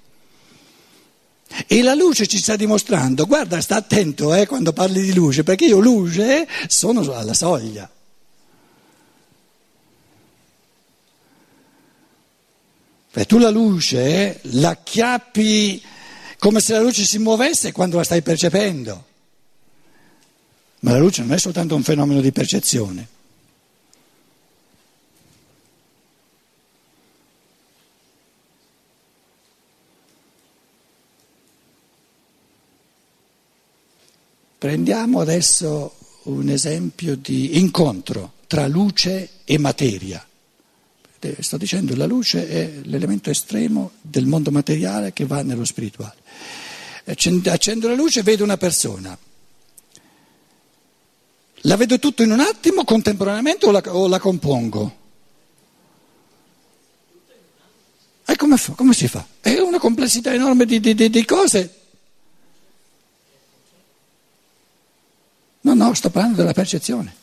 E 1.67 1.83
la 1.83 1.95
luce 1.95 2.27
ci 2.27 2.39
sta 2.39 2.55
dimostrando, 2.55 3.27
guarda, 3.27 3.61
sta 3.61 3.77
attento 3.77 4.35
eh, 4.35 4.47
quando 4.47 4.73
parli 4.73 5.03
di 5.03 5.15
luce, 5.15 5.43
perché 5.43 5.65
io 5.65 5.79
luce 5.79 6.47
sono 6.69 7.01
alla 7.13 7.35
soglia. 7.35 7.91
Beh, 13.13 13.25
tu 13.25 13.39
la 13.39 13.51
luce 13.51 14.39
la 14.43 14.77
chiappi 14.77 15.83
come 16.39 16.61
se 16.61 16.75
la 16.75 16.81
luce 16.81 17.05
si 17.05 17.19
muovesse 17.19 17.73
quando 17.73 17.97
la 17.97 18.05
stai 18.05 18.23
percependo. 18.23 19.09
Ma 20.81 20.93
la 20.93 20.99
luce 20.99 21.23
non 21.23 21.33
è 21.33 21.39
soltanto 21.39 21.75
un 21.75 21.83
fenomeno 21.83 22.21
di 22.21 22.33
percezione. 22.33 23.19
Prendiamo 34.57 35.21
adesso 35.21 35.95
un 36.25 36.51
esempio 36.51 37.17
di 37.17 37.59
incontro 37.59 38.33
tra 38.47 38.67
luce 38.67 39.31
e 39.45 39.59
materia. 39.59 40.23
Sto 41.39 41.57
dicendo 41.57 41.93
che 41.93 41.99
la 41.99 42.07
luce 42.07 42.49
è 42.49 42.73
l'elemento 42.83 43.31
estremo 43.31 43.93
del 44.01 44.27
mondo 44.27 44.51
materiale 44.51 45.13
che 45.13 45.25
va 45.25 45.43
nello 45.43 45.65
spirituale. 45.65 46.17
Accendo 47.05 47.89
la 47.89 47.95
luce 47.95 48.23
vedo 48.23 48.45
una 48.45 48.59
persona. 48.59 49.17
La 51.65 51.77
vedo 51.77 51.99
tutto 51.99 52.23
in 52.23 52.31
un 52.31 52.41
attimo 52.41 52.85
contemporaneamente 52.85 53.67
o 53.67 53.71
la, 53.71 53.83
o 53.87 54.07
la 54.09 54.19
compongo? 54.19 54.99
E 58.25 58.37
come, 58.37 58.57
fa, 58.57 58.73
come, 58.73 58.95
si 58.95 59.09
fa? 59.09 59.27
È 59.41 59.59
una 59.59 59.79
complessità 59.79 60.33
enorme 60.33 60.65
di, 60.65 60.81
di, 60.81 60.95
di, 60.95 61.25
cose. 61.25 61.79
No, 65.63 65.75
no, 65.75 65.93
sto 65.93 66.09
parlando 66.09 66.37
della 66.37 66.53
percezione. 66.53 67.15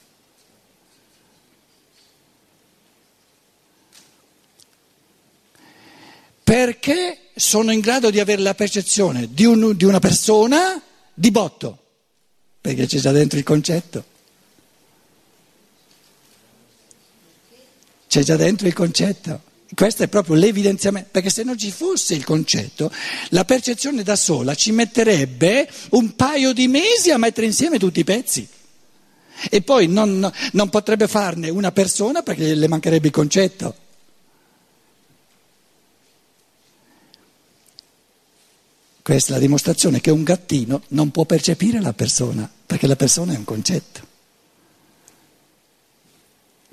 Perché 6.44 7.30
sono 7.36 7.72
in 7.72 7.80
grado 7.80 8.10
di 8.10 8.20
avere 8.20 8.42
la 8.42 8.54
percezione 8.54 9.34
di, 9.34 9.46
un, 9.46 9.76
di 9.76 9.84
una 9.84 10.00
persona 10.00 10.80
di 11.14 11.32
botto? 11.32 11.78
Perché 12.62 12.86
c'è 12.86 13.00
già 13.00 13.12
dentro 13.12 13.40
il 13.40 13.44
concetto. 13.44 14.16
C'è 18.08 18.24
già 18.24 18.36
dentro 18.36 18.68
il 18.68 18.74
concetto. 18.74 19.42
Questo 19.74 20.04
è 20.04 20.08
proprio 20.08 20.36
l'evidenziamento, 20.36 21.10
perché 21.12 21.30
se 21.30 21.44
non 21.44 21.58
ci 21.58 21.72
fosse 21.72 22.14
il 22.14 22.24
concetto, 22.24 22.90
la 23.30 23.44
percezione 23.44 24.02
da 24.02 24.16
sola 24.16 24.56
ci 24.56 24.72
metterebbe 24.72 25.70
un 25.90 26.16
paio 26.16 26.54
di 26.54 26.68
mesi 26.68 27.12
a 27.12 27.18
mettere 27.18 27.48
insieme 27.48 27.78
tutti 27.78 28.00
i 28.00 28.06
pezzi. 28.06 28.48
E 29.50 29.62
poi 29.62 29.88
non, 29.88 30.32
non 30.54 30.70
potrebbe 30.70 31.08
farne 31.08 31.50
una 31.50 31.72
persona 31.72 32.24
perché 32.24 32.56
le 32.56 32.68
mancherebbe 32.68 33.08
il 33.08 33.14
concetto. 33.14 33.76
Questa 39.04 39.32
è 39.32 39.34
la 39.36 39.40
dimostrazione 39.40 40.02
che 40.02 40.12
un 40.12 40.24
gattino 40.24 40.82
non 40.90 41.12
può 41.12 41.26
percepire 41.26 41.80
la 41.80 41.94
persona, 41.94 42.50
perché 42.66 42.88
la 42.88 42.96
persona 42.96 43.34
è 43.34 43.38
un 43.38 43.46
concetto. 43.46 44.07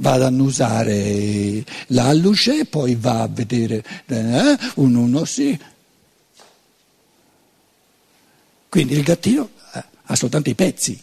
Va 0.04 0.12
ad 0.12 0.22
annusare 0.22 1.64
la 1.86 2.12
luce, 2.12 2.66
poi 2.66 2.94
va 2.94 3.22
a 3.22 3.26
vedere 3.28 3.82
eh, 4.06 4.58
un 4.74 4.94
uno 4.96 5.24
sì. 5.24 5.58
Quindi 8.68 8.92
il 8.92 9.02
gattino 9.02 9.48
eh, 9.72 9.82
ha 10.04 10.14
soltanto 10.14 10.50
i 10.50 10.54
pezzi. 10.54 11.00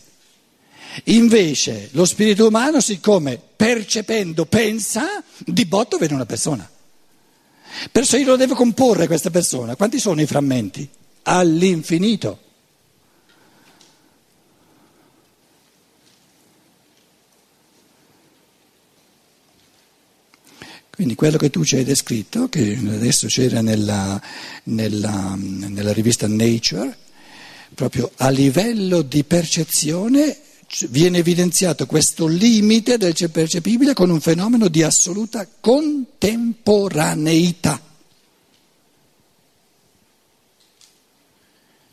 Invece 1.05 1.89
lo 1.93 2.05
spirito 2.05 2.45
umano, 2.45 2.79
siccome 2.79 3.41
percependo 3.55 4.45
pensa, 4.45 5.23
di 5.39 5.65
botto 5.65 5.97
vede 5.97 6.13
una 6.13 6.27
persona. 6.27 6.69
Perciò 7.91 8.17
io 8.17 8.25
lo 8.25 8.35
devo 8.35 8.53
comporre 8.53 9.07
questa 9.07 9.31
persona. 9.31 9.75
Quanti 9.75 9.97
sono 9.97 10.21
i 10.21 10.27
frammenti? 10.27 10.87
All'infinito. 11.23 12.50
Quindi 21.01 21.17
quello 21.17 21.37
che 21.37 21.49
tu 21.49 21.63
ci 21.63 21.77
hai 21.77 21.83
descritto, 21.83 22.47
che 22.47 22.77
adesso 22.79 23.25
c'era 23.25 23.61
nella, 23.61 24.21
nella, 24.65 25.35
nella 25.35 25.93
rivista 25.93 26.27
Nature, 26.27 26.95
proprio 27.73 28.11
a 28.17 28.29
livello 28.29 29.01
di 29.01 29.23
percezione 29.23 30.37
viene 30.89 31.17
evidenziato 31.17 31.87
questo 31.87 32.27
limite 32.27 32.99
del 32.99 33.15
percepibile 33.31 33.95
con 33.95 34.11
un 34.11 34.21
fenomeno 34.21 34.67
di 34.67 34.83
assoluta 34.83 35.47
contemporaneità, 35.59 37.81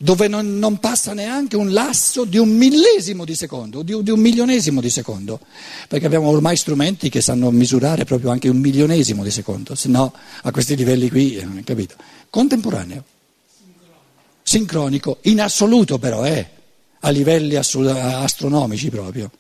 dove 0.00 0.28
non, 0.28 0.59
non 0.59 0.78
passa 0.78 1.12
neanche 1.12 1.57
un 1.57 1.73
lasso 1.73 2.25
di 2.25 2.38
un 2.38 2.49
millesimo 2.49 3.25
di 3.25 3.35
secondo, 3.35 3.83
di, 3.83 4.00
di, 4.02 4.11
un 4.11 4.21
milionesimo 4.21 4.81
di 4.81 4.90
secondo, 4.90 5.40
perché 5.88 6.07
abbiamo 6.07 6.28
ormai 6.28 6.57
strumenti 6.57 7.09
che 7.09 7.21
sanno 7.21 7.50
misurare 7.50 8.05
proprio 8.05 8.31
anche 8.31 8.49
un 8.49 8.59
milionesimo 8.59 9.23
di 9.25 9.31
secondo, 9.31 9.75
se 9.75 9.88
no 9.88 10.14
a 10.43 10.50
questi 10.52 10.76
livelli 10.76 11.11
qui, 11.11 11.37
eh, 11.37 11.64
capito? 11.64 11.97
Contemporaneo, 12.31 13.05
sincronico, 14.43 15.19
in 15.23 15.40
assoluto 15.40 15.99
però, 15.99 16.25
eh 16.25 16.57
a 17.00 17.11
livelli 17.11 17.57
astronomici 17.57 18.90
proprio. 18.90 19.31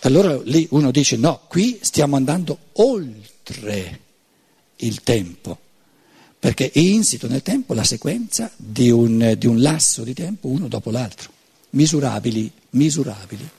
Allora 0.00 0.38
lì 0.44 0.66
uno 0.70 0.90
dice 0.90 1.16
no, 1.16 1.42
qui 1.48 1.78
stiamo 1.80 2.16
andando 2.16 2.58
oltre 2.74 4.00
il 4.76 5.02
tempo, 5.02 5.58
perché 6.38 6.70
è 6.70 6.78
insito 6.78 7.28
nel 7.28 7.42
tempo 7.42 7.74
la 7.74 7.84
sequenza 7.84 8.50
di 8.56 8.90
un, 8.90 9.34
di 9.38 9.46
un 9.46 9.60
lasso 9.60 10.04
di 10.04 10.14
tempo 10.14 10.48
uno 10.48 10.68
dopo 10.68 10.90
l'altro, 10.90 11.30
misurabili, 11.70 12.50
misurabili. 12.70 13.50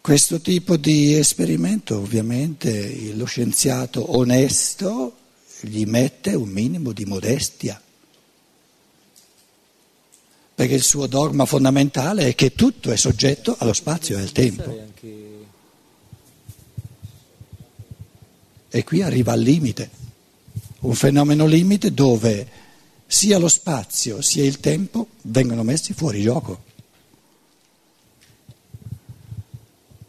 Questo 0.00 0.40
tipo 0.40 0.76
di 0.76 1.14
esperimento 1.14 1.96
ovviamente 1.96 3.14
lo 3.14 3.24
scienziato 3.24 4.18
onesto 4.18 5.16
gli 5.60 5.86
mette 5.86 6.34
un 6.34 6.50
minimo 6.50 6.92
di 6.92 7.06
modestia, 7.06 7.80
perché 10.54 10.74
il 10.74 10.82
suo 10.82 11.06
dogma 11.06 11.46
fondamentale 11.46 12.28
è 12.28 12.34
che 12.34 12.52
tutto 12.52 12.90
è 12.90 12.96
soggetto 12.96 13.56
allo 13.58 13.72
spazio 13.72 14.18
e 14.18 14.20
al 14.20 14.32
tempo. 14.32 15.32
E 18.74 18.82
qui 18.82 19.02
arriva 19.02 19.30
al 19.30 19.40
limite, 19.40 19.88
un 20.80 20.96
fenomeno 20.96 21.46
limite 21.46 21.94
dove 21.94 22.44
sia 23.06 23.38
lo 23.38 23.46
spazio 23.46 24.20
sia 24.20 24.42
il 24.42 24.58
tempo 24.58 25.10
vengono 25.22 25.62
messi 25.62 25.92
fuori 25.92 26.22
gioco. 26.22 26.60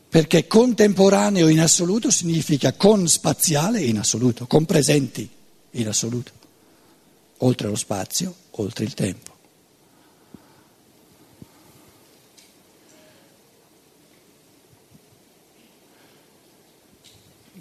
Perché 0.10 0.48
contemporaneo 0.48 1.48
in 1.48 1.60
assoluto 1.60 2.10
significa 2.10 2.74
con 2.74 3.08
spaziale 3.08 3.82
in 3.82 3.99
assoluto, 3.99 4.47
con 4.47 4.65
presenti 4.65 5.30
in 5.69 5.88
assoluto, 5.88 6.32
oltre 7.38 7.67
lo 7.67 7.75
spazio, 7.75 8.34
oltre 8.49 8.84
il 8.84 8.95
tempo. 8.95 9.35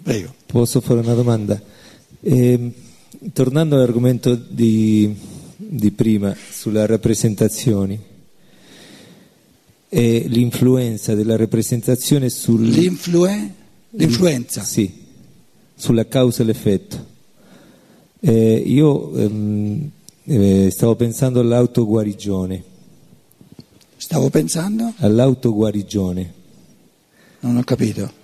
Prego. 0.01 0.33
Posso 0.45 0.81
fare 0.81 0.99
una 0.99 1.13
domanda? 1.13 1.61
Eh, 2.21 2.71
tornando 3.33 3.75
all'argomento 3.75 4.35
di, 4.35 5.15
di 5.55 5.91
prima 5.91 6.35
sulle 6.51 6.85
rappresentazioni 6.85 7.99
e 9.89 10.25
l'influenza 10.27 11.15
della 11.15 11.35
rappresentazione 11.35 12.29
sul... 12.29 12.67
L'influen- 12.67 13.53
l'influenza? 13.91 14.61
Sì, 14.61 14.91
sulla 15.75 16.05
causa 16.05 16.43
e 16.43 16.45
l'effetto. 16.45 17.05
Eh, 18.19 18.63
io 18.65 19.13
ehm, 19.15 19.89
eh, 20.23 20.69
stavo 20.71 20.95
pensando 20.95 21.39
all'autoguarigione. 21.39 22.63
Stavo 23.97 24.29
pensando? 24.29 24.93
All'autoguarigione. 24.97 26.33
Non 27.41 27.57
ho 27.57 27.63
capito. 27.63 28.23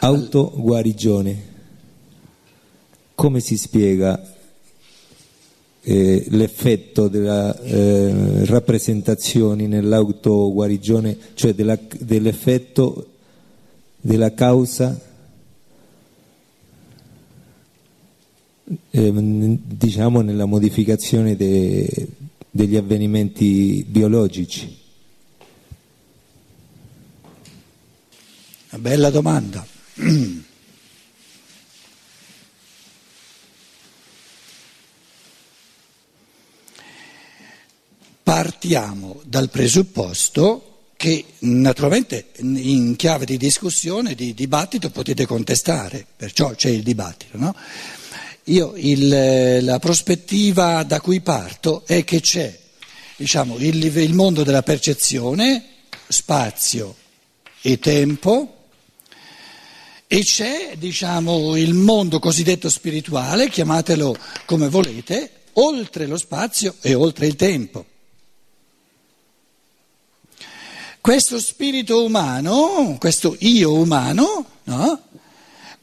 Autoguarigione. 0.00 1.56
Come 3.14 3.40
si 3.40 3.56
spiega 3.56 4.36
eh, 5.80 6.24
l'effetto 6.28 7.08
delle 7.08 7.60
eh, 7.62 8.44
rappresentazioni 8.44 9.66
nell'autoguarigione, 9.66 11.16
cioè 11.34 11.52
della, 11.52 11.76
dell'effetto 11.98 13.06
della 14.00 14.32
causa 14.34 15.00
eh, 18.90 19.12
diciamo 19.12 20.20
nella 20.20 20.44
modificazione 20.44 21.34
de, 21.34 22.08
degli 22.50 22.76
avvenimenti 22.76 23.84
biologici? 23.88 24.76
Una 28.70 28.82
bella 28.82 29.10
domanda. 29.10 29.77
Partiamo 38.22 39.20
dal 39.24 39.50
presupposto 39.50 40.90
che 40.96 41.24
naturalmente 41.40 42.30
in 42.38 42.94
chiave 42.96 43.24
di 43.24 43.36
discussione, 43.36 44.14
di 44.14 44.34
dibattito 44.34 44.90
potete 44.90 45.26
contestare, 45.26 46.06
perciò 46.16 46.50
c'è 46.50 46.68
il 46.68 46.82
dibattito, 46.82 47.38
no? 47.38 47.54
Io 48.44 48.72
il, 48.76 49.64
la 49.64 49.78
prospettiva 49.78 50.82
da 50.82 51.00
cui 51.00 51.20
parto 51.20 51.82
è 51.86 52.04
che 52.04 52.20
c'è 52.20 52.58
diciamo, 53.16 53.56
il, 53.58 53.84
il 53.84 54.14
mondo 54.14 54.42
della 54.42 54.62
percezione, 54.62 55.64
spazio 56.08 56.94
e 57.60 57.78
tempo, 57.78 58.57
e 60.10 60.24
c'è 60.24 60.72
diciamo, 60.78 61.54
il 61.56 61.74
mondo 61.74 62.18
cosiddetto 62.18 62.70
spirituale, 62.70 63.50
chiamatelo 63.50 64.16
come 64.46 64.68
volete, 64.70 65.30
oltre 65.54 66.06
lo 66.06 66.16
spazio 66.16 66.74
e 66.80 66.94
oltre 66.94 67.26
il 67.26 67.36
tempo. 67.36 67.84
Questo 71.02 71.38
spirito 71.38 72.02
umano, 72.02 72.96
questo 72.98 73.36
io 73.40 73.74
umano, 73.74 74.46
no? 74.64 75.02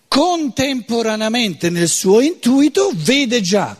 contemporaneamente 0.08 1.70
nel 1.70 1.88
suo 1.88 2.20
intuito 2.20 2.92
vede 2.96 3.42
già, 3.42 3.78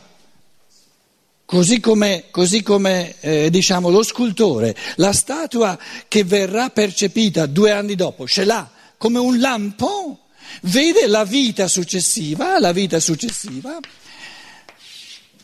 così 1.44 1.80
come, 1.80 2.26
così 2.30 2.62
come 2.62 3.16
eh, 3.20 3.50
diciamo, 3.50 3.90
lo 3.90 4.04
scultore, 4.04 4.76
la 4.96 5.12
statua 5.12 5.76
che 6.06 6.22
verrà 6.22 6.70
percepita 6.70 7.46
due 7.46 7.72
anni 7.72 7.96
dopo, 7.96 8.28
ce 8.28 8.44
l'ha 8.44 8.70
come 8.96 9.18
un 9.18 9.40
lampo, 9.40 10.25
vede 10.62 11.06
la 11.06 11.24
vita 11.24 11.68
successiva, 11.68 12.58
la 12.58 12.72
vita 12.72 13.00
successiva 13.00 13.78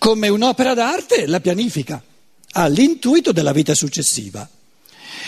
come 0.02 0.26
un'opera 0.26 0.74
d'arte, 0.74 1.28
la 1.28 1.38
pianifica, 1.38 2.02
ha 2.54 2.66
l'intuito 2.66 3.30
della 3.30 3.52
vita 3.52 3.72
successiva. 3.72 4.48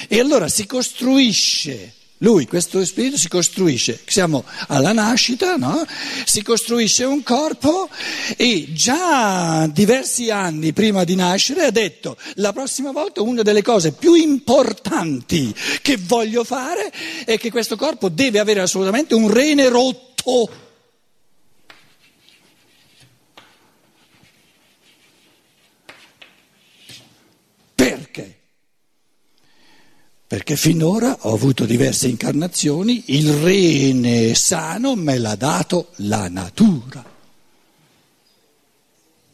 E 0.08 0.18
allora 0.18 0.48
si 0.48 0.66
costruisce 0.66 1.92
lui, 2.18 2.46
questo 2.46 2.82
spirito, 2.84 3.18
si 3.18 3.28
costruisce, 3.28 4.00
siamo 4.06 4.44
alla 4.68 4.92
nascita, 4.92 5.56
no? 5.56 5.84
si 6.24 6.42
costruisce 6.42 7.04
un 7.04 7.22
corpo 7.24 7.88
e 8.36 8.68
già 8.72 9.66
diversi 9.66 10.30
anni 10.30 10.72
prima 10.72 11.02
di 11.02 11.16
nascere 11.16 11.64
ha 11.64 11.70
detto 11.70 12.16
la 12.34 12.52
prossima 12.52 12.92
volta 12.92 13.20
una 13.20 13.42
delle 13.42 13.62
cose 13.62 13.92
più 13.92 14.14
importanti 14.14 15.52
che 15.82 15.96
voglio 15.96 16.44
fare 16.44 16.92
è 17.24 17.36
che 17.36 17.50
questo 17.50 17.76
corpo 17.76 18.08
deve 18.08 18.38
avere 18.38 18.60
assolutamente 18.60 19.14
un 19.14 19.30
rene 19.30 19.68
rotto. 19.68 20.62
Perché 30.34 30.56
finora 30.56 31.16
ho 31.20 31.32
avuto 31.32 31.64
diverse 31.64 32.08
incarnazioni, 32.08 33.04
il 33.06 33.34
rene 33.34 34.34
sano 34.34 34.96
me 34.96 35.16
l'ha 35.16 35.36
dato 35.36 35.92
la 35.98 36.28
natura. 36.28 37.04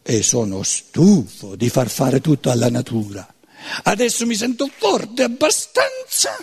E 0.03 0.23
sono 0.23 0.63
stufo 0.63 1.57
di 1.57 1.71
far 1.71 1.89
fare 1.89 2.21
tutto 2.21 2.51
alla 2.51 2.69
natura. 2.69 3.27
Adesso 3.85 4.27
mi 4.27 4.35
sento 4.35 4.71
forte 4.77 5.23
abbastanza 5.23 6.37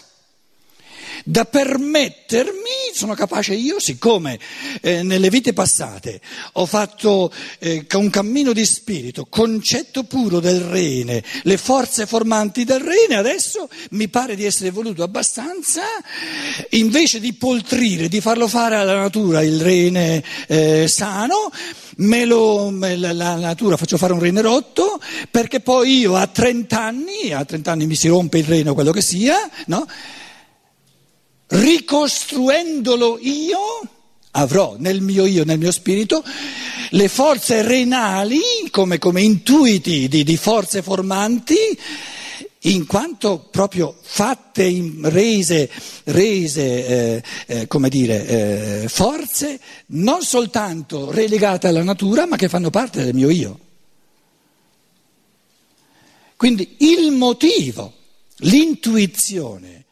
da 1.24 1.46
permettermi, 1.46 2.94
sono 2.94 3.14
capace 3.14 3.54
io, 3.54 3.80
siccome 3.80 4.40
eh, 4.82 5.04
nelle 5.04 5.30
vite 5.30 5.54
passate 5.54 6.20
ho 6.54 6.66
fatto 6.66 7.32
eh, 7.60 7.86
un 7.94 8.10
cammino 8.10 8.54
di 8.54 8.66
spirito, 8.66 9.26
concetto 9.30 10.04
puro 10.04 10.40
del 10.40 10.62
rene, 10.62 11.24
le 11.44 11.58
forze 11.58 12.06
formanti 12.06 12.64
del 12.64 12.80
rene, 12.80 13.16
adesso 13.16 13.70
mi 13.92 14.08
pare 14.08 14.36
di 14.36 14.46
essere 14.46 14.72
voluto 14.72 15.04
abbastanza, 15.04 15.82
invece 16.72 17.20
di 17.20 17.34
poltrire, 17.34 18.08
di 18.08 18.22
farlo 18.22 18.48
fare 18.48 18.76
alla 18.76 19.00
natura 19.00 19.42
il 19.42 19.62
rene 19.62 20.24
eh, 20.48 20.88
sano, 20.88 21.52
me 21.98 22.26
lo, 22.26 22.70
me 22.70 22.96
la, 22.96 23.14
la, 23.14 23.36
natura 23.36 23.78
faccio 23.78 23.98
fare 23.98 24.14
un 24.14 24.20
rene 24.20 24.42
rotto, 24.42 25.00
perché 25.32 25.60
poi 25.60 26.00
io 26.00 26.16
a 26.16 26.28
30 26.28 26.82
anni, 26.82 27.32
a 27.32 27.44
30 27.44 27.72
anni 27.72 27.86
mi 27.88 27.96
si 27.96 28.08
rompe 28.08 28.40
il 28.40 28.46
rene 28.46 28.70
o 28.70 28.74
quello 28.74 28.92
che 28.92 29.02
sia, 29.02 29.50
no? 29.68 29.86
Ricostruendolo 31.48 33.20
io, 33.22 33.60
avrò 34.32 34.76
nel 34.78 35.02
mio 35.02 35.26
io, 35.26 35.44
nel 35.44 35.58
mio 35.58 35.72
spirito, 35.72 36.24
le 36.92 37.08
forze 37.08 37.62
renali 37.62 38.40
come, 38.72 38.98
come 38.98 39.22
intuiti 39.22 40.08
di, 40.08 40.24
di, 40.24 40.38
forze 40.38 40.82
formanti, 40.82 41.56
in 42.62 42.86
quanto 42.86 43.48
proprio 43.50 43.96
fatte, 44.02 44.94
rese, 45.04 45.70
rese 46.06 46.88
eh, 46.88 47.24
eh, 47.46 47.68
come 47.68 47.88
dire, 47.88 48.28
eh, 48.84 48.90
forze 48.90 49.60
non 49.88 50.22
soltanto 50.22 51.12
relegate 51.12 51.68
alla 51.68 51.84
natura, 51.84 52.26
ma 52.26 52.36
che 52.36 52.50
fanno 52.50 52.70
parte 52.70 53.04
del 53.04 53.14
mio 53.14 53.30
io. 53.30 53.60
Quindi 56.36 56.76
il 56.80 57.12
motivo, 57.12 57.94
l'intuizione, 58.38 59.86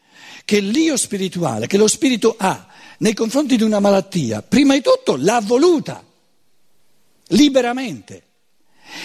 che 0.46 0.60
l'io 0.60 0.96
spirituale, 0.96 1.66
che 1.66 1.76
lo 1.76 1.88
spirito 1.88 2.36
ha 2.38 2.68
nei 2.98 3.14
confronti 3.14 3.56
di 3.56 3.64
una 3.64 3.80
malattia, 3.80 4.42
prima 4.42 4.74
di 4.74 4.80
tutto 4.80 5.16
l'ha 5.16 5.40
voluta, 5.42 6.02
liberamente. 7.30 8.22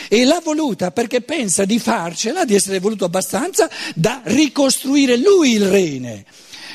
E 0.07 0.23
l'ha 0.23 0.39
voluta 0.39 0.91
perché 0.91 1.21
pensa 1.21 1.65
di 1.65 1.79
farcela, 1.79 2.45
di 2.45 2.53
essere 2.53 2.79
voluto 2.79 3.05
abbastanza 3.05 3.67
da 3.95 4.21
ricostruire 4.25 5.17
lui 5.17 5.53
il 5.53 5.67
rene. 5.67 6.25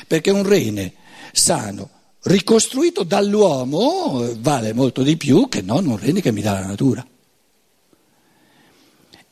Perché 0.05 0.31
un 0.31 0.43
rene 0.43 0.95
sano, 1.31 1.89
ricostruito 2.23 3.03
dall'uomo, 3.03 4.35
vale 4.39 4.73
molto 4.73 5.01
di 5.01 5.15
più 5.15 5.47
che 5.47 5.61
non 5.61 5.85
un 5.87 5.97
rene 5.97 6.19
che 6.19 6.33
mi 6.33 6.41
dà 6.41 6.51
la 6.51 6.65
natura. 6.65 7.07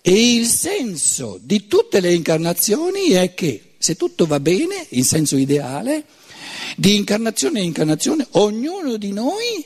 E 0.02 0.36
il 0.36 0.46
senso 0.46 1.38
di 1.42 1.68
tutte 1.68 2.00
le 2.00 2.14
incarnazioni 2.14 3.10
è 3.10 3.34
che 3.34 3.65
se 3.86 3.96
tutto 3.96 4.26
va 4.26 4.40
bene, 4.40 4.88
in 4.90 5.04
senso 5.04 5.38
ideale, 5.38 6.06
di 6.76 6.96
incarnazione 6.96 7.60
in 7.60 7.66
incarnazione, 7.66 8.26
ognuno 8.32 8.98
di 8.98 9.12
noi 9.12 9.64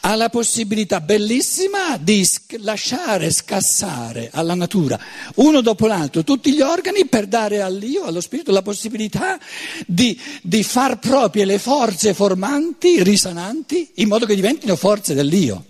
ha 0.00 0.16
la 0.16 0.28
possibilità 0.28 1.00
bellissima 1.00 1.96
di 1.98 2.28
lasciare 2.62 3.30
scassare 3.30 4.30
alla 4.32 4.56
natura, 4.56 4.98
uno 5.36 5.60
dopo 5.60 5.86
l'altro, 5.86 6.24
tutti 6.24 6.52
gli 6.52 6.60
organi 6.60 7.06
per 7.06 7.28
dare 7.28 7.60
all'io, 7.60 8.02
allo 8.02 8.20
spirito, 8.20 8.50
la 8.50 8.62
possibilità 8.62 9.38
di, 9.86 10.20
di 10.42 10.64
far 10.64 10.98
proprie 10.98 11.44
le 11.44 11.60
forze 11.60 12.14
formanti, 12.14 13.04
risananti, 13.04 13.88
in 13.96 14.08
modo 14.08 14.26
che 14.26 14.34
diventino 14.34 14.74
forze 14.74 15.14
dell'io. 15.14 15.64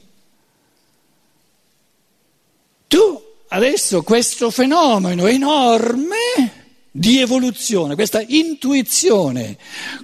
Tu 2.87 3.23
adesso 3.49 4.03
questo 4.03 4.51
fenomeno 4.51 5.27
enorme 5.27 6.58
di 6.91 7.21
evoluzione, 7.21 7.95
questa 7.95 8.21
intuizione 8.27 9.57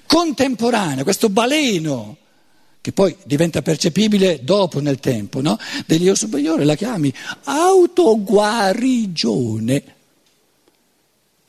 contemporanea, 0.06 1.02
questo 1.02 1.28
baleno 1.28 2.18
che 2.80 2.92
poi 2.92 3.16
diventa 3.24 3.62
percepibile 3.62 4.38
dopo 4.42 4.78
nel 4.80 5.00
tempo, 5.00 5.40
no? 5.40 5.58
dell'io 5.86 6.14
superiore, 6.14 6.64
la 6.64 6.74
chiami 6.74 7.10
autoguarigione. 7.44 9.82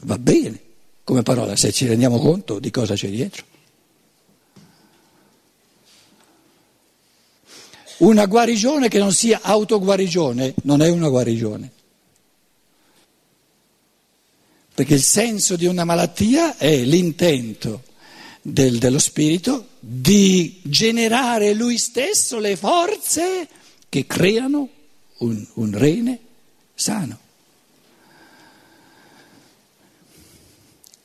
Va 0.03 0.17
bene 0.17 0.61
come 1.03 1.23
parola 1.23 1.57
se 1.57 1.73
ci 1.73 1.87
rendiamo 1.87 2.19
conto 2.19 2.59
di 2.59 2.71
cosa 2.71 2.95
c'è 2.95 3.09
dietro. 3.09 3.43
Una 7.97 8.25
guarigione 8.25 8.87
che 8.87 8.99
non 8.99 9.11
sia 9.13 9.41
autoguarigione 9.41 10.53
non 10.63 10.81
è 10.81 10.89
una 10.89 11.09
guarigione 11.09 11.74
perché 14.75 14.95
il 14.95 15.03
senso 15.03 15.55
di 15.55 15.65
una 15.65 15.85
malattia 15.85 16.57
è 16.57 16.83
l'intento 16.83 17.83
del, 18.41 18.77
dello 18.77 18.99
spirito 18.99 19.69
di 19.79 20.59
generare 20.63 21.53
lui 21.53 21.77
stesso 21.77 22.39
le 22.39 22.57
forze 22.57 23.47
che 23.87 24.05
creano 24.05 24.69
un, 25.19 25.47
un 25.53 25.77
rene 25.77 26.19
sano. 26.75 27.19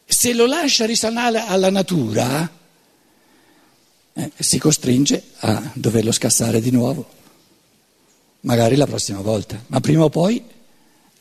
Se 0.05 0.33
lo 0.35 0.47
lascia 0.47 0.85
risanare 0.85 1.39
alla 1.39 1.71
natura, 1.71 2.53
eh, 4.15 4.33
si 4.37 4.59
costringe 4.59 5.23
a 5.39 5.71
doverlo 5.75 6.11
scassare 6.11 6.61
di 6.61 6.73
nuovo, 6.73 7.09
magari 8.41 8.75
la 8.75 8.87
prossima 8.87 9.21
volta, 9.21 9.63
ma 9.69 9.79
prima 9.79 10.03
o 10.03 10.09
poi 10.09 10.59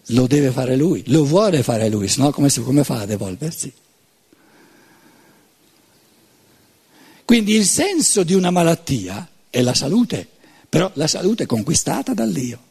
lo 0.10 0.28
deve 0.28 0.52
fare 0.52 0.76
lui, 0.76 1.04
lo 1.08 1.26
vuole 1.26 1.64
fare 1.64 1.90
lui, 1.90 2.08
se 2.08 2.22
no 2.22 2.32
come, 2.32 2.50
come 2.52 2.84
fa 2.84 3.02
ad 3.02 3.12
evolversi? 3.12 3.72
Quindi 7.26 7.54
il 7.54 7.66
senso 7.66 8.24
di 8.24 8.34
una 8.34 8.50
malattia 8.50 9.28
è 9.50 9.62
la 9.62 9.74
salute, 9.74 10.28
però 10.68 10.90
la 10.96 11.08
salute 11.08 11.44
è 11.44 11.46
conquistata 11.46 12.14
dall'io. 12.14 12.68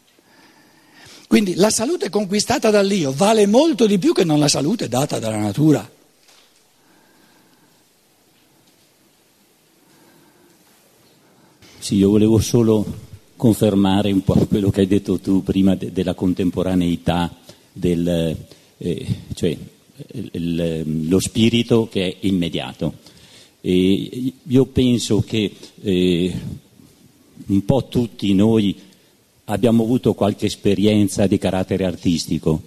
Quindi 1.29 1.55
la 1.55 1.71
salute 1.71 2.09
conquistata 2.09 2.71
dall'io 2.71 3.13
vale 3.13 3.47
molto 3.47 3.87
di 3.87 3.99
più 3.99 4.13
che 4.13 4.25
non 4.25 4.39
la 4.39 4.49
salute 4.49 4.89
data 4.89 5.19
dalla 5.19 5.37
natura. 5.37 5.89
Sì, 11.79 11.95
io 11.95 12.11
volevo 12.11 12.41
solo 12.41 13.08
confermare 13.39 14.11
un 14.11 14.23
po' 14.25 14.35
quello 14.47 14.69
che 14.69 14.81
hai 14.81 14.89
detto 14.89 15.21
tu 15.21 15.45
prima 15.45 15.77
de- 15.77 15.93
della 15.93 16.15
contemporaneità, 16.15 17.35
del, 17.73 18.37
eh, 18.79 19.07
cioè 19.33 19.57
il, 20.33 21.09
lo 21.09 21.21
spirito 21.21 21.89
che 21.89 22.09
è 22.09 22.17
immediato. 22.27 22.95
E 23.61 24.33
io 24.43 24.65
penso 24.67 25.21
che 25.21 25.53
eh, 25.83 26.35
un 27.47 27.65
po' 27.65 27.87
tutti 27.89 28.35
noi 28.35 28.77
abbiamo 29.45 29.85
avuto 29.85 30.15
qualche 30.15 30.47
esperienza 30.47 31.29
di 31.29 31.39
carattere 31.39 31.85
artistico. 31.85 32.61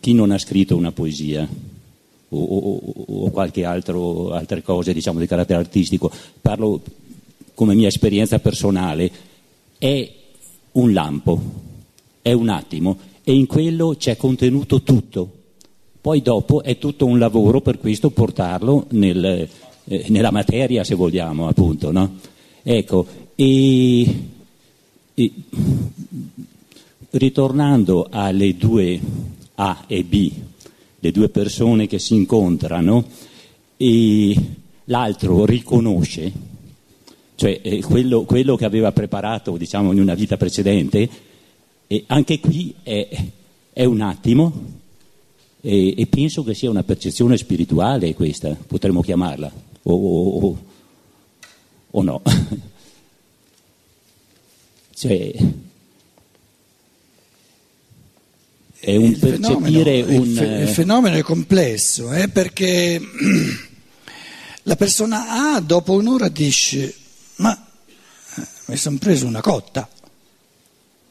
Chi 0.00 0.14
non 0.14 0.30
ha 0.30 0.38
scritto 0.38 0.74
una 0.74 0.92
poesia? 0.92 1.46
O, 2.32 2.38
o, 2.38 2.80
o 3.06 3.30
qualche 3.30 3.64
altro, 3.64 4.30
altre 4.30 4.62
cose 4.62 4.94
diciamo, 4.94 5.18
di 5.18 5.26
carattere 5.26 5.58
artistico. 5.58 6.10
Parlo 6.40 6.80
come 7.54 7.74
mia 7.74 7.88
esperienza 7.88 8.38
personale 8.38 9.28
è 9.80 10.12
un 10.72 10.92
lampo, 10.92 11.40
è 12.20 12.32
un 12.32 12.50
attimo 12.50 12.98
e 13.24 13.32
in 13.32 13.46
quello 13.46 13.94
c'è 13.96 14.18
contenuto 14.18 14.82
tutto. 14.82 15.32
Poi 15.98 16.20
dopo 16.20 16.62
è 16.62 16.76
tutto 16.76 17.06
un 17.06 17.18
lavoro 17.18 17.62
per 17.62 17.78
questo 17.78 18.10
portarlo 18.10 18.86
nel, 18.90 19.48
eh, 19.84 20.04
nella 20.08 20.30
materia, 20.30 20.84
se 20.84 20.94
vogliamo, 20.94 21.48
appunto. 21.48 21.90
No? 21.90 22.16
Ecco, 22.62 23.06
e, 23.34 24.24
e, 25.14 25.32
ritornando 27.12 28.06
alle 28.10 28.56
due 28.58 29.00
A 29.54 29.84
e 29.86 30.04
B, 30.04 30.30
le 30.98 31.10
due 31.10 31.30
persone 31.30 31.86
che 31.86 31.98
si 31.98 32.14
incontrano, 32.14 33.02
l'altro 34.84 35.46
riconosce 35.46 36.49
cioè 37.40 37.58
eh, 37.62 37.80
quello, 37.80 38.24
quello, 38.24 38.54
che 38.54 38.66
aveva 38.66 38.92
preparato 38.92 39.56
diciamo, 39.56 39.92
in 39.92 40.00
una 40.00 40.12
vita 40.12 40.36
precedente, 40.36 41.08
e 41.86 42.04
anche 42.08 42.38
qui 42.38 42.74
è, 42.82 43.08
è 43.72 43.84
un 43.86 44.02
attimo 44.02 44.52
e, 45.62 45.94
e, 45.96 46.06
penso 46.06 46.44
che 46.44 46.52
sia 46.52 46.68
una 46.68 46.82
percezione 46.82 47.38
spirituale 47.38 48.12
questa, 48.12 48.54
potremmo 48.66 49.00
chiamarla, 49.00 49.50
o, 49.84 49.94
o, 49.94 50.58
o 51.92 52.02
no. 52.02 52.20
cioè, 54.94 55.32
è 58.80 58.96
un 58.96 59.04
il 59.04 59.18
percepire 59.18 60.04
fenomeno, 60.04 60.20
un... 60.20 60.28
il, 60.28 60.36
fe- 60.36 60.60
il 60.60 60.68
fenomeno 60.68 61.16
è 61.16 61.22
complesso 61.22 62.12
eh, 62.12 62.28
perché 62.28 63.00
la 64.64 64.76
persona 64.76 65.54
A 65.54 65.60
dopo 65.60 65.94
un'ora 65.94 66.28
dice 66.28 66.96
mi 68.70 68.76
sono 68.76 68.98
preso 69.00 69.26
una 69.26 69.40
cotta 69.40 69.88